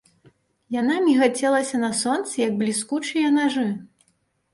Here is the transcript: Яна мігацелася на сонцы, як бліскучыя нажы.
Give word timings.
Яна 0.75 0.95
мігацелася 1.07 1.81
на 1.83 1.91
сонцы, 1.99 2.33
як 2.45 2.57
бліскучыя 2.63 3.27
нажы. 3.37 3.67